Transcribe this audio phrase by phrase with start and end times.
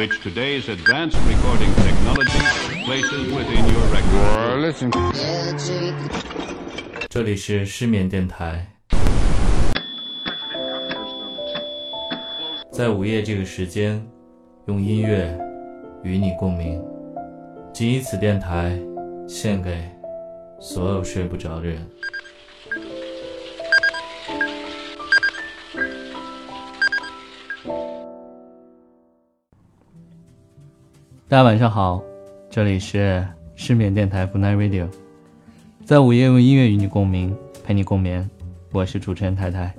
[0.00, 2.40] which today's advanced recording technology
[2.86, 4.60] places within your record.
[4.62, 4.90] listen.
[7.10, 8.66] 这里是失眠电台，
[12.72, 14.02] 在午夜这个时间，
[14.68, 15.38] 用音乐
[16.02, 16.82] 与你共鸣。
[17.70, 18.80] 仅以此电台
[19.28, 19.86] 献给
[20.58, 21.86] 所有睡不着的人。
[31.30, 32.02] 大家晚上好，
[32.50, 34.88] 这里是失眠电台不奈 Radio，
[35.84, 38.28] 在午夜用音乐与你共鸣，陪你共眠。
[38.72, 39.72] 我是主持人太太。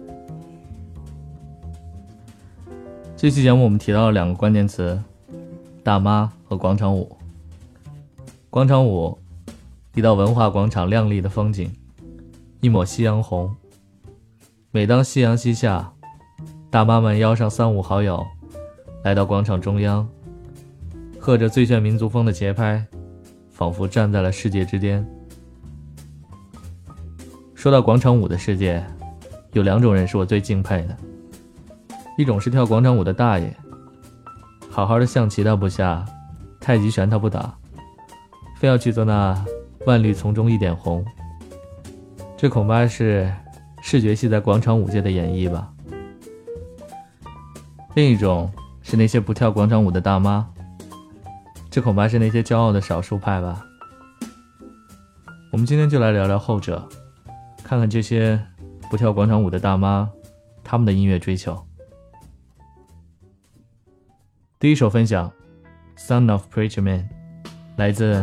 [3.18, 4.98] 这期节目我们提到了两个关键词：
[5.84, 7.18] 大妈和广场舞。
[8.50, 9.20] 广场舞，
[9.94, 11.70] 一道文化广场亮丽的风景，
[12.62, 13.54] 一抹夕阳红。
[14.72, 15.92] 每当夕阳西下，
[16.70, 18.26] 大妈们邀上三五好友，
[19.04, 20.08] 来到广场中央。
[21.22, 22.84] 和着最炫民族风的节拍，
[23.52, 25.08] 仿佛站在了世界之巅。
[27.54, 28.84] 说到广场舞的世界，
[29.54, 30.98] 有两种人是我最敬佩的。
[32.18, 33.56] 一种是跳广场舞的大爷，
[34.68, 36.04] 好好的象棋他不下，
[36.60, 37.56] 太极拳他不打，
[38.58, 39.46] 非要去做那
[39.86, 41.06] 万绿丛中一点红。
[42.36, 43.32] 这恐怕是
[43.84, 45.72] 视觉系在广场舞界的演绎吧。
[47.94, 50.48] 另一种是那些不跳广场舞的大妈。
[51.72, 53.66] 这恐怕是那些骄傲的少数派吧。
[55.54, 56.86] 我们今天就来聊聊后者，
[57.64, 58.38] 看看这些
[58.90, 60.12] 不跳广场舞的大妈，
[60.66, 61.66] 他们的音乐追求。
[64.60, 65.32] 第一首分享，
[66.08, 67.10] 《Son of Preacher Man》，
[67.78, 68.22] 来自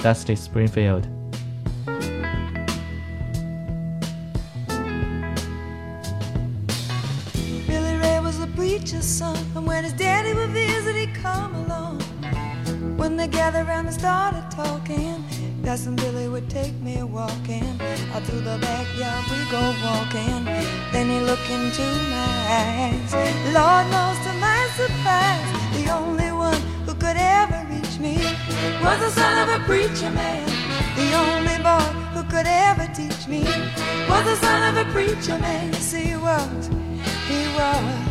[0.00, 1.19] Dusty Springfield。
[21.10, 21.18] He
[21.50, 22.32] into my
[22.62, 23.12] eyes.
[23.52, 28.16] Lord knows to my surprise, the only one who could ever reach me
[28.82, 30.46] was the son of a preacher man.
[30.96, 33.42] The only boy who could ever teach me
[34.08, 35.72] was the son of a preacher man.
[35.72, 36.68] Yes, he was.
[37.28, 38.10] He was.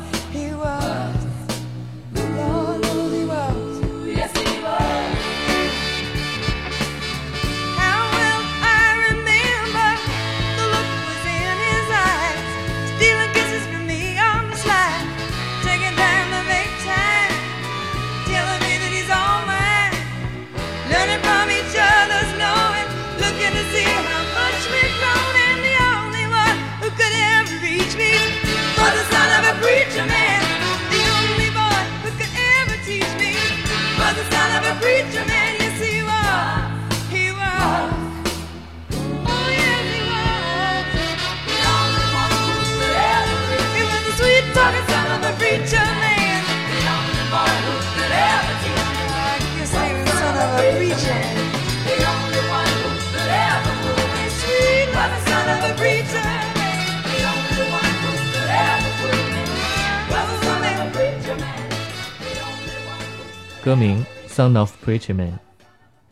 [63.63, 65.33] 歌名《Son of Preacher Man》，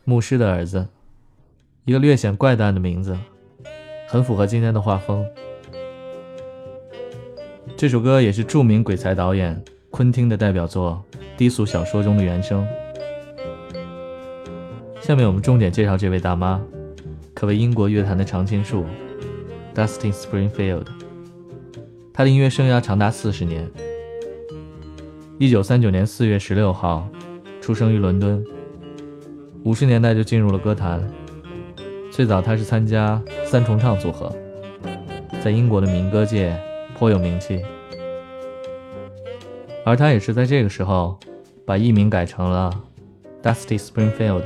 [0.04, 0.88] 牧师的儿子，
[1.84, 3.18] 一个略显怪诞的名字，
[4.08, 5.26] 很符合今天的画风。
[7.76, 9.60] 这首歌也是著名鬼才导演
[9.90, 11.04] 昆汀的代表作
[11.36, 12.64] 《低俗小说》中的原声。
[15.02, 16.62] 下面我们重点介绍这位大妈，
[17.34, 18.86] 可谓英国乐坛的常青树
[19.74, 20.86] ，Dustin Springfield。
[22.14, 23.68] 她的音乐生涯长达四十年。
[25.40, 27.10] 一九三九年四月十六号。
[27.70, 28.44] 出生于伦敦，
[29.64, 31.08] 五十年代就进入了歌坛。
[32.10, 34.36] 最早他是参加三重唱组合，
[35.44, 36.60] 在英国的民歌界
[36.98, 37.64] 颇有名气。
[39.86, 41.16] 而他也是在这个时候，
[41.64, 42.74] 把艺名改成了
[43.44, 44.42] Dusty Springfield。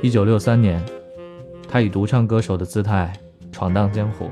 [0.00, 0.80] 一九六三年，
[1.68, 3.12] 他以独唱歌手的姿态
[3.50, 4.30] 闯荡江湖，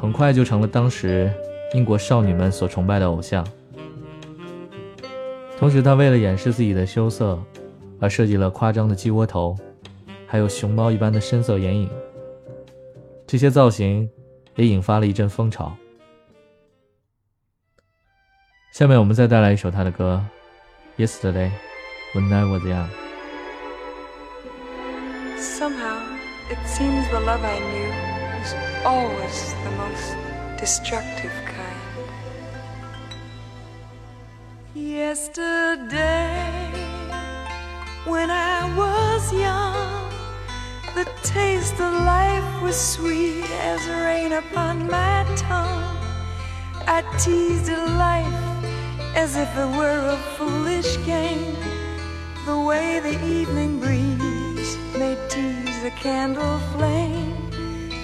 [0.00, 1.32] 很快就成了当时
[1.74, 3.46] 英国少女们所崇拜的偶像。
[5.62, 7.40] 同时，他为了掩饰自己的羞涩，
[8.00, 9.56] 而设计了夸张的鸡窝头，
[10.26, 11.88] 还有熊猫一般的深色眼影。
[13.28, 14.10] 这些造型
[14.56, 15.72] 也引发了一阵风潮。
[18.72, 20.20] 下面我们再带来一首他的歌
[21.00, 21.52] 《Yesterday
[22.12, 22.86] When I Was Young》。
[25.38, 26.00] Somehow,
[26.50, 27.92] it seems the love I knew
[28.40, 28.52] was
[28.84, 30.16] always the most
[30.58, 31.30] destructive
[34.92, 36.52] Yesterday,
[38.04, 40.12] when I was young,
[40.94, 45.96] the taste of life was sweet as rain upon my tongue.
[46.86, 48.26] I teased life
[49.16, 51.56] as if it were a foolish game.
[52.44, 57.50] The way the evening breeze may tease a candle flame.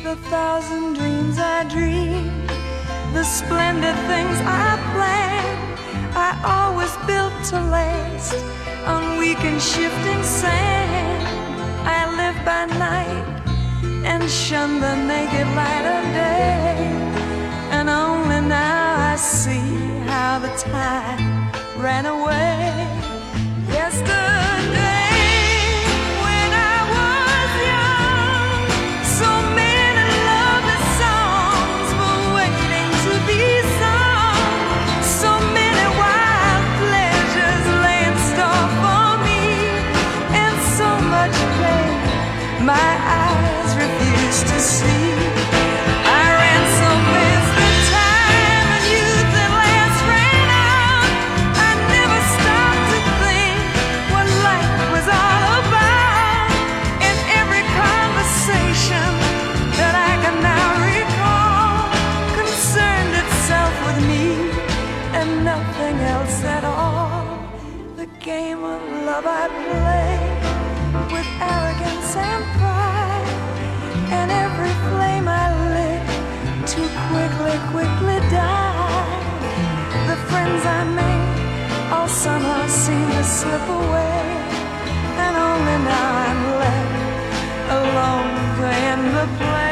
[0.05, 2.49] The thousand dreams I dreamed,
[3.13, 5.68] the splendid things I planned.
[6.19, 8.35] I always built to last
[8.87, 11.23] on weak and shifting sand.
[11.87, 13.27] I lived by night
[14.05, 16.91] and shunned the naked light of day.
[17.71, 19.69] And only now I see
[20.11, 22.89] how the time ran away.
[23.69, 24.48] Yesterday,
[41.29, 45.48] much pain my eyes refuse to see.
[82.89, 84.21] Seem to slip away,
[85.25, 88.35] and only now I'm left alone
[88.87, 89.68] end the play.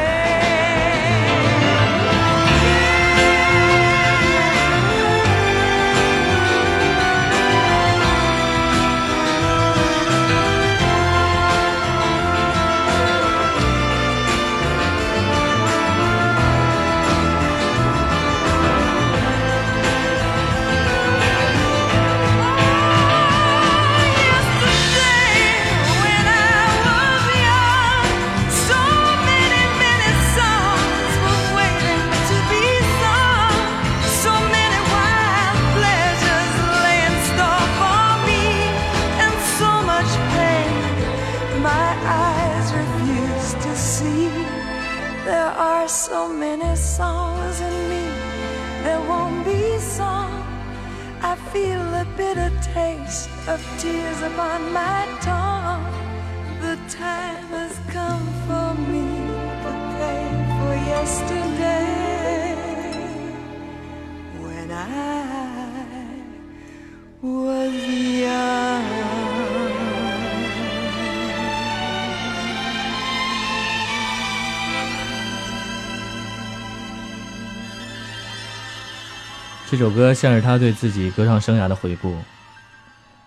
[79.78, 82.14] 这首歌像是他对自己歌唱生涯的回顾。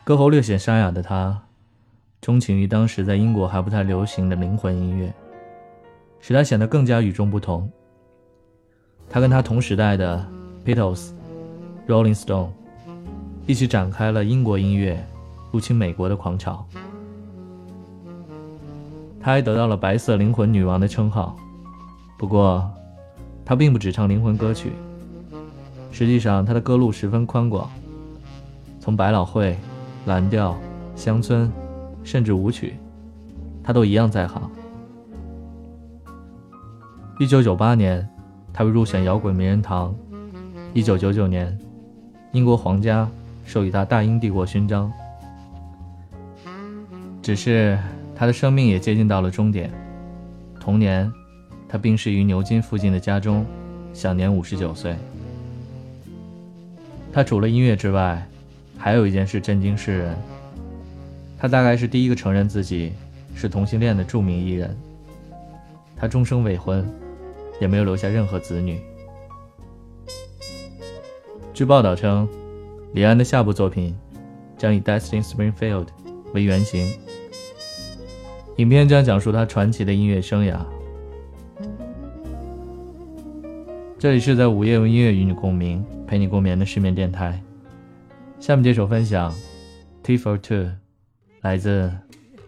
[0.03, 1.39] 歌喉略显沙哑的他，
[2.21, 5.13] 钟情于当时在英国还不太流行的灵魂音乐，
[6.19, 7.71] 使他显得更加与众不同。
[9.07, 10.25] 他跟他同时代的
[10.65, 11.11] Beatles、
[11.87, 12.49] Rolling Stone
[13.45, 15.05] 一起展开了英国音乐
[15.51, 16.67] 入侵美国的狂潮。
[19.21, 21.37] 他还得到了“白色灵魂女王”的称号。
[22.17, 22.67] 不过，
[23.45, 24.71] 他并不只唱灵魂歌曲。
[25.91, 27.69] 实际上，他的歌路十分宽广，
[28.79, 29.57] 从百老汇、
[30.05, 30.55] 蓝调、
[30.95, 31.51] 乡村，
[32.03, 32.75] 甚至舞曲，
[33.63, 34.49] 他都一样在行。
[37.19, 38.07] 一九九八年，
[38.53, 39.93] 他被入选摇滚名人堂；
[40.73, 41.57] 一九九九年，
[42.31, 43.09] 英国皇家
[43.45, 44.91] 授予他大英帝国勋章。
[47.21, 47.77] 只是
[48.15, 49.69] 他的生命也接近到了终点。
[50.59, 51.11] 同年，
[51.67, 53.45] 他病逝于牛津附近的家中，
[53.93, 54.95] 享年五十九岁。
[57.11, 58.25] 他除了音乐之外，
[58.77, 60.15] 还有一件事震惊世人。
[61.37, 62.91] 他大概是第一个承认自己
[63.33, 64.77] 是同性恋的著名艺人。
[65.95, 66.87] 他终生未婚，
[67.59, 68.79] 也没有留下任何子女。
[71.53, 72.27] 据报道称，
[72.93, 73.95] 李安的下部作品
[74.57, 75.87] 将以 Destiny Springfield
[76.33, 76.93] 为原型，
[78.57, 80.57] 影片将讲述他传奇的音乐生涯。
[83.99, 87.43] 这里是在午夜用音乐与你共鸣，陪你共眠的失眠电台。
[88.39, 89.29] 下面这首分享
[90.01, 90.55] 《T for Two》，
[91.41, 91.91] 来自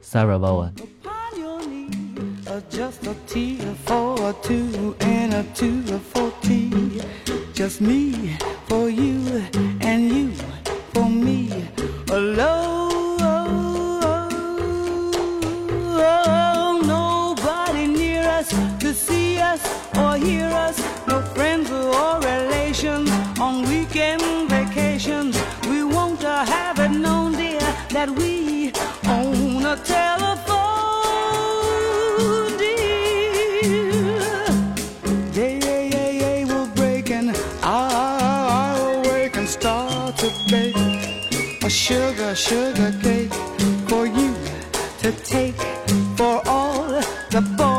[0.01, 0.71] Sarah Vaughan。
[1.03, 1.89] upon your knee.
[2.69, 7.01] Just a T for a two and a two for T.
[7.53, 8.37] Just me
[8.69, 9.41] for you
[23.93, 25.35] weekend.
[25.69, 28.71] We won't uh, have it known, dear, that we
[29.07, 30.57] own a telephone,
[32.57, 33.61] dear.
[35.33, 37.33] Yeah, yeah, yeah, yeah, we're breaking.
[37.63, 40.75] I'll wake and start to bake
[41.63, 43.33] a sugar, sugar cake
[43.87, 44.35] for you
[45.01, 45.55] to take
[46.17, 46.87] for all
[47.29, 47.70] the boys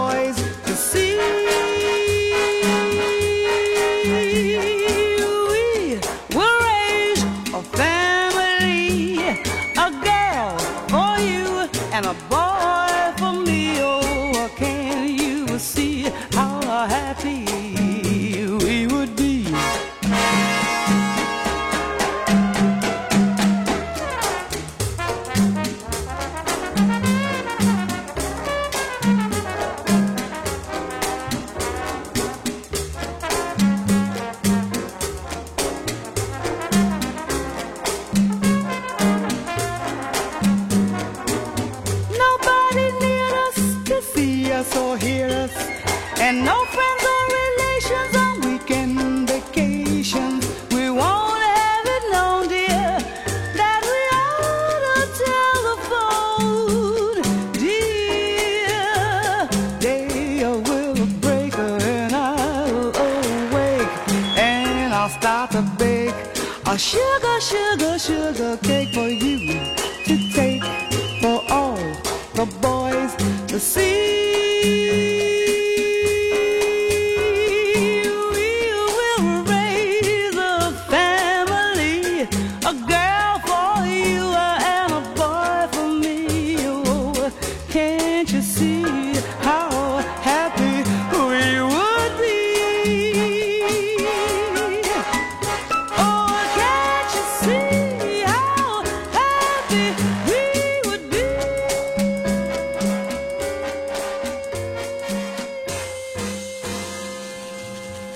[67.42, 68.81] sugar, sugar, sugar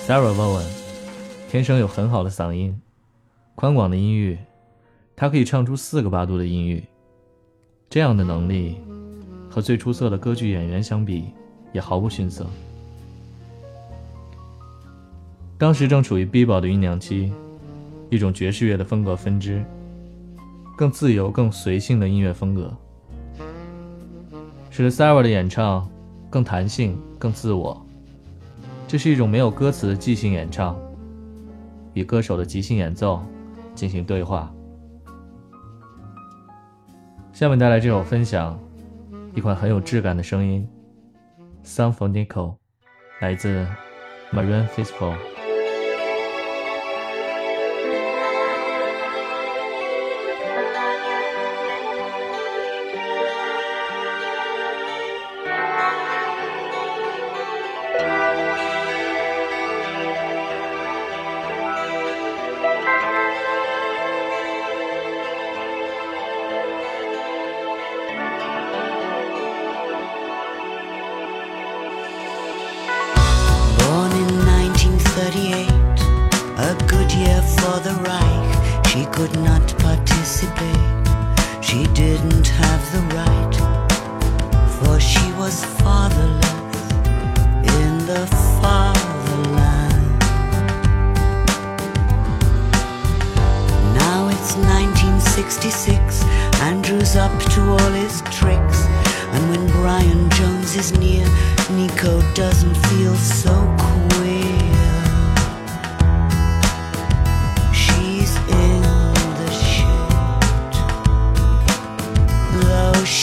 [0.07, 0.63] Sarah Vaughan
[1.49, 2.73] 天生有很好的嗓音，
[3.55, 4.37] 宽广的音域，
[5.17, 6.81] 她可以唱出四个八度的音域。
[7.89, 8.77] 这样的能力，
[9.49, 11.25] 和最出色的歌剧演员相比，
[11.73, 12.45] 也毫不逊色。
[15.57, 17.33] 当时正处于 bebop 的酝酿期，
[18.09, 19.61] 一种爵士乐的风格分支，
[20.77, 22.73] 更自由、更随性的音乐风格，
[24.69, 25.85] 使得 Sarah 的演唱
[26.29, 27.85] 更弹性、更自我。
[28.87, 30.79] 这是一种没有歌词的即兴演唱，
[31.93, 33.21] 与歌手的即兴演奏
[33.75, 34.49] 进行对话。
[37.33, 38.57] 下面带来这首分享，
[39.35, 40.67] 一款很有质感的声音，
[41.67, 42.27] 《，Sinfonico，》，
[43.19, 43.67] 来自
[44.31, 45.36] Marine Festival。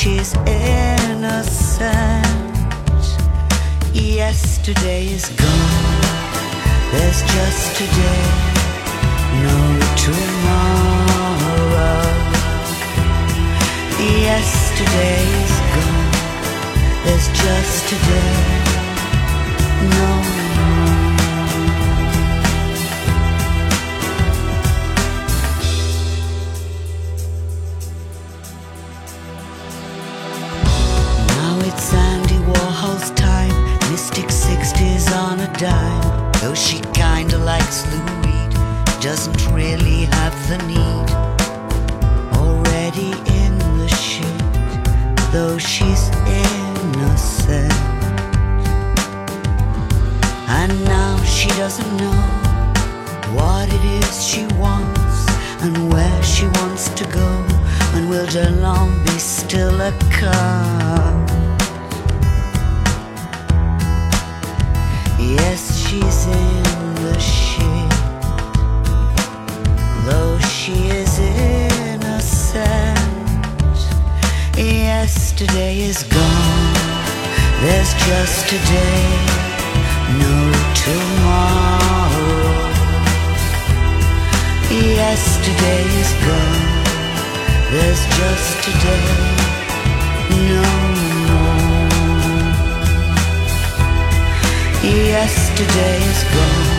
[0.05, 1.87] she's innocent.
[3.95, 6.03] Yesterday is gone,
[6.93, 8.25] there's just today,
[9.45, 9.57] no
[10.05, 11.45] tomorrow.
[14.29, 16.13] Yesterday is gone,
[17.05, 18.37] there's just today,
[19.97, 20.44] no
[51.45, 52.21] she doesn't know
[53.37, 55.17] what it is she wants
[55.61, 57.29] and where she wants to go.
[57.95, 61.29] And will Delon be still a cunt?
[65.19, 67.91] Yes, she's in the shit,
[70.07, 72.99] though she is innocent.
[74.57, 76.75] Yesterday is gone,
[77.61, 79.05] there's just today,
[80.19, 82.45] no tomorrow.
[84.71, 86.65] Yesterday is gone,
[87.73, 89.09] there's just today,
[90.51, 90.67] no
[91.29, 91.75] more.
[94.85, 96.71] Yesterday is gone.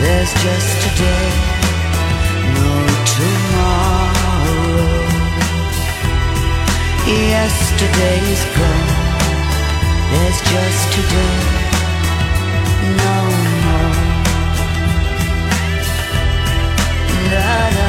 [0.00, 1.28] There's just today,
[2.54, 2.72] no
[3.14, 4.58] tomorrow.
[7.06, 8.90] Yesterday is gone.
[10.10, 11.57] There's just today,
[12.82, 13.14] no
[13.64, 13.92] more.
[17.30, 17.87] Da, da.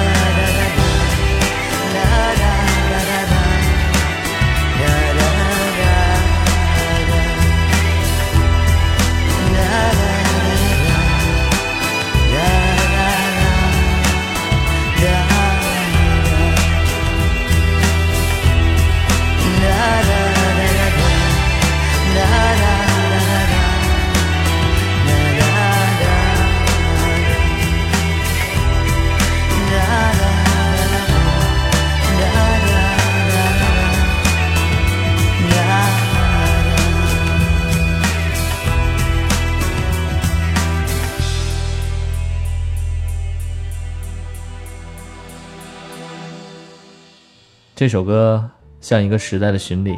[47.79, 48.43] 这首歌
[48.81, 49.97] 像一个时代的巡礼。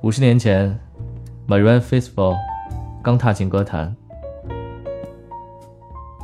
[0.00, 0.80] 五十年前
[1.46, 2.34] ，Marianne Faithfull
[3.02, 3.94] 刚踏进歌坛，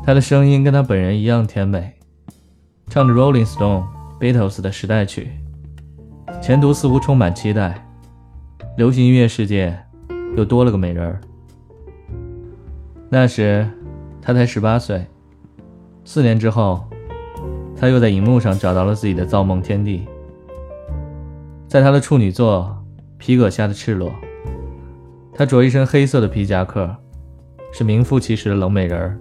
[0.03, 1.93] 她的声音跟她本人一样甜美，
[2.89, 3.85] 唱着 Rolling Stone、
[4.19, 5.31] Beatles 的时代曲，
[6.41, 7.87] 前途似乎充满期待。
[8.79, 9.79] 流行音乐世界
[10.39, 11.21] 又多了个美人儿。
[13.11, 13.69] 那时，
[14.23, 15.05] 她才十八岁。
[16.07, 16.83] 四年之后，
[17.77, 20.09] 她又在荧幕上找到了自己的造梦天地。
[21.71, 22.83] 在他的处女作
[23.17, 24.11] 《皮革下的赤裸》，
[25.33, 26.97] 她着一身黑色的皮夹克，
[27.73, 29.17] 是名副其实的冷美人儿。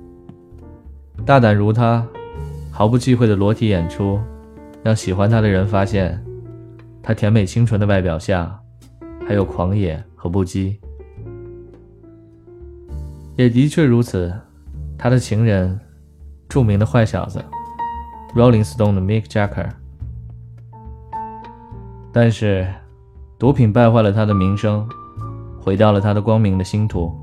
[1.23, 2.03] 大胆如她，
[2.71, 4.19] 毫不忌讳的裸体演出，
[4.81, 6.25] 让喜欢她的人发现，
[7.03, 8.59] 她甜美清纯的外表下，
[9.27, 10.75] 还有狂野和不羁。
[13.35, 14.33] 也的确如此，
[14.97, 15.79] 他的情人，
[16.49, 17.39] 著名的坏小子
[18.33, 19.69] ，Rolling Stone 的 Mick Jagger。
[22.21, 22.67] 但是，
[23.37, 24.85] 毒品败坏了他的名声，
[25.57, 27.17] 毁掉了他的光明的星途，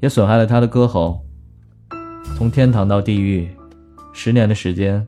[0.00, 1.24] 也损害了他的歌喉。
[2.36, 3.48] 从天堂到地狱，
[4.12, 5.06] 十年的时间，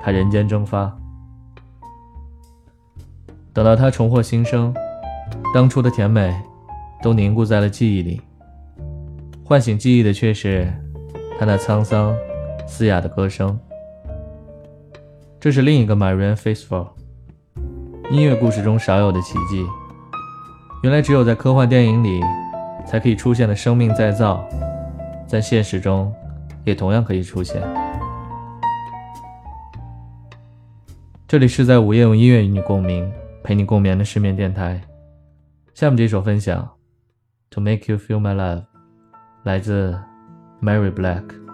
[0.00, 0.96] 他人间蒸发。
[3.52, 4.72] 等到他重获新生，
[5.52, 6.32] 当初的甜美
[7.02, 8.22] 都凝固在了记忆里，
[9.44, 10.72] 唤醒记忆的却是
[11.40, 12.14] 他那沧桑、
[12.68, 13.58] 嘶哑的歌声。
[15.40, 16.90] 这是另一个 Marianne Faithfull。
[18.10, 19.66] 音乐故事中少有的奇迹，
[20.82, 22.22] 原来只有在科幻电影里
[22.86, 24.42] 才可以出现的生命再造，
[25.26, 26.10] 在现实中
[26.64, 27.62] 也同样可以出现。
[31.26, 33.12] 这里是在午夜用音乐与你共鸣，
[33.44, 34.80] 陪你共眠的失眠电台。
[35.74, 36.62] 下面这首分享
[37.50, 38.60] 《To Make You Feel My Love》，
[39.42, 39.98] 来自
[40.62, 41.47] Mary Black。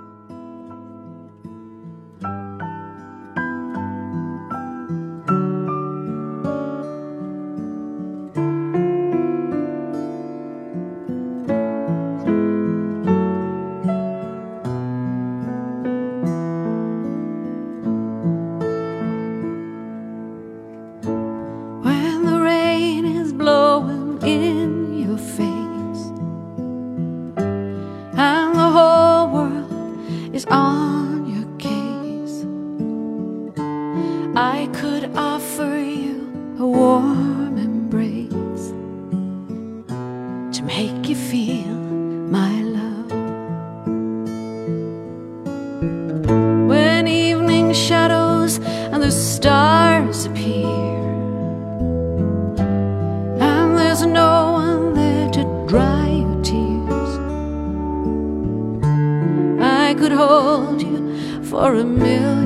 [61.55, 62.43] For a million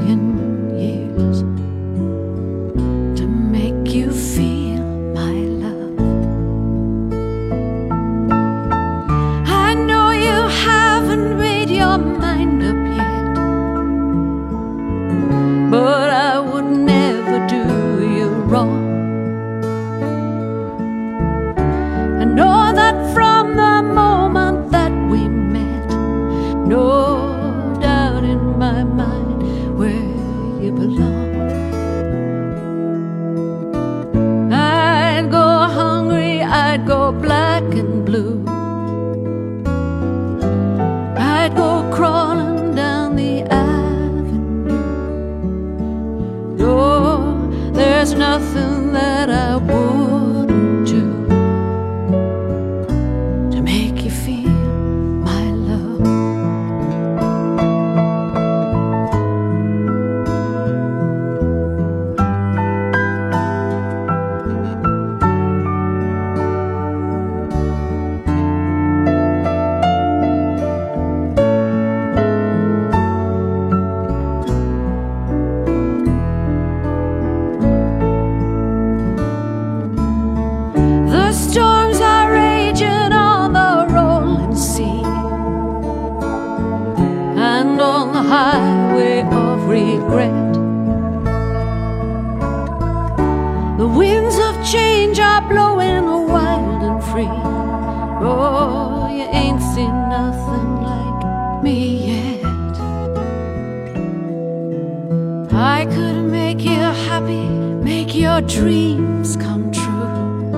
[108.38, 110.51] your dreams come true.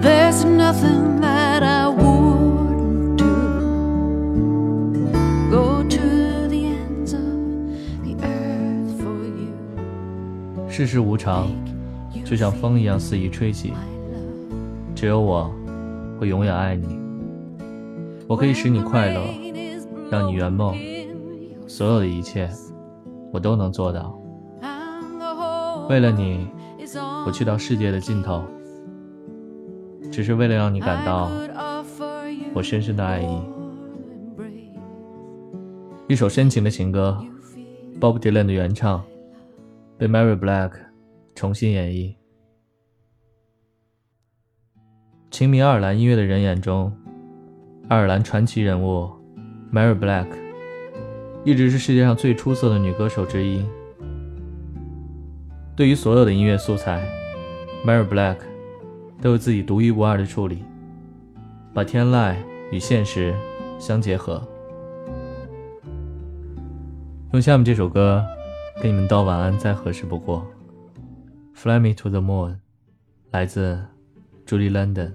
[0.00, 3.26] There's nothing that I wouldn't do.
[5.50, 7.20] Go to the ends of
[8.02, 9.52] the earth for you.
[10.70, 11.48] 世事无常，
[12.24, 13.74] 就像风一样肆意吹起。
[14.94, 15.50] 只有我，
[16.18, 16.98] 会永远爱你。
[18.26, 19.20] 我可以使你快乐，
[20.10, 20.74] 让你圆梦，
[21.66, 22.48] 所有的一切，
[23.30, 24.19] 我都能做到。
[25.90, 26.46] 为了你，
[27.26, 28.44] 我去到世界的尽头，
[30.12, 31.28] 只是为了让你感到
[32.54, 33.42] 我深深的爱意。
[36.06, 37.20] 一首深情的情歌
[38.00, 39.02] ，Bob Dylan 的原唱，
[39.98, 40.70] 被 Mary Black
[41.34, 42.14] 重新演绎。
[45.32, 46.96] 情迷爱尔兰音乐的人眼中，
[47.88, 49.10] 爱尔兰传奇人物
[49.72, 50.28] Mary Black
[51.44, 53.64] 一直是世界上最出色的女歌手之一。
[55.80, 57.02] 对于所有的音乐素材
[57.86, 58.36] ，Mary Black
[59.22, 60.62] 都有自己独一无二的处理，
[61.72, 62.36] 把天籁
[62.70, 63.34] 与现实
[63.78, 64.46] 相结合。
[67.32, 68.22] 用下面这首歌
[68.82, 70.46] 跟你们道晚安再合适不过，
[71.58, 72.50] 《Fly Me to the Moon》
[73.30, 73.82] 来自
[74.46, 75.14] Julie London。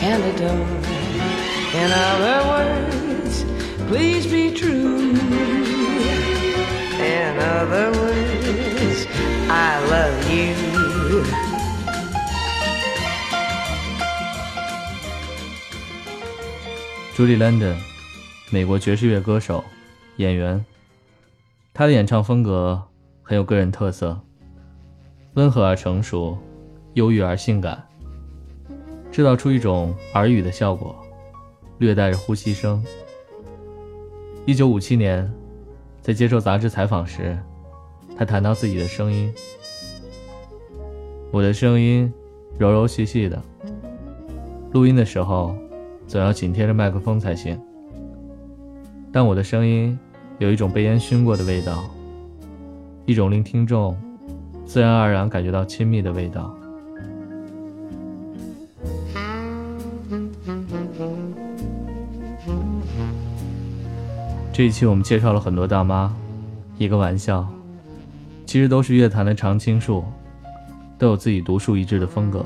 [0.00, 0.66] And adore.
[1.74, 3.44] In other words,
[3.88, 5.16] please be true.
[6.98, 9.06] In other words,
[9.48, 10.54] I love you.
[17.14, 17.76] 朱莉·兰登，
[18.50, 19.62] 美国爵士乐歌手、
[20.16, 20.64] 演员。
[21.74, 22.82] 她的演唱风格
[23.22, 24.18] 很有个人特色，
[25.34, 26.38] 温和而成熟，
[26.94, 27.86] 忧郁而性感，
[29.12, 30.96] 制造出一种耳语的效果，
[31.78, 32.82] 略带着呼吸声。
[34.46, 35.32] 一九五七年，
[36.00, 37.38] 在接受杂志采访时，
[38.16, 39.32] 他谈到自己的声音
[41.30, 42.12] ：“我的声音
[42.58, 43.40] 柔柔细细的，
[44.72, 45.54] 录音的时候。”
[46.04, 47.58] 总要紧贴着麦克风才行，
[49.10, 49.98] 但我的声音
[50.38, 51.84] 有一种被烟熏过的味道，
[53.06, 53.96] 一种令听众
[54.66, 56.54] 自然而然感觉到亲密的味道。
[64.52, 66.14] 这一期我们介绍了很多大妈，
[66.76, 67.48] 一个玩笑，
[68.44, 70.04] 其实都是乐坛的常青树，
[70.98, 72.44] 都有自己独树一帜的风格。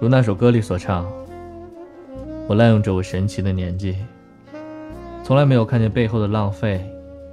[0.00, 1.06] 如那首歌里所唱
[2.48, 3.96] ：“我滥用着我神奇的年纪，
[5.22, 6.84] 从来没有看见背后的浪费、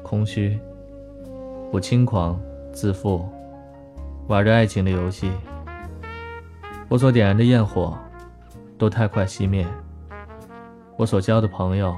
[0.04, 0.60] 空虚。
[1.72, 2.40] 我轻狂、
[2.72, 3.28] 自负，
[4.28, 5.32] 玩着爱情的游戏。
[6.88, 7.98] 我所点燃的焰火，
[8.78, 9.66] 都太快熄灭。
[10.98, 11.96] 我所交的朋友，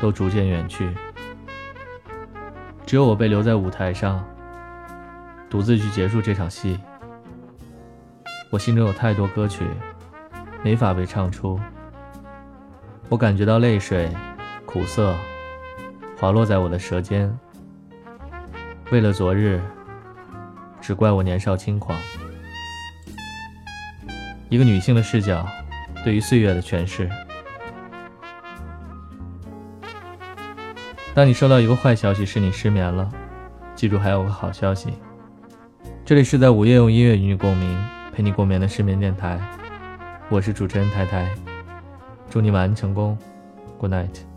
[0.00, 0.92] 都逐渐远去。
[2.84, 4.24] 只有我被留在舞台上，
[5.50, 6.78] 独自去结束这场戏。”
[8.50, 9.66] 我心中有太多歌曲，
[10.62, 11.58] 没法被唱出。
[13.08, 14.08] 我感觉到泪水、
[14.64, 15.14] 苦涩，
[16.16, 17.36] 滑落在我的舌尖。
[18.92, 19.60] 为了昨日，
[20.80, 21.98] 只怪我年少轻狂。
[24.48, 25.44] 一个女性的视角，
[26.04, 27.10] 对于岁月的诠释。
[31.16, 33.10] 当你收到一个坏消息，是你失眠了，
[33.74, 34.90] 记住还有个好消息。
[36.04, 37.74] 这里是在午夜用音乐与你共鸣。
[38.12, 39.40] 陪你共眠的失眠电台，
[40.28, 41.26] 我是主持人太太，
[42.28, 43.16] 祝你晚安成功
[43.78, 44.35] ，Good night。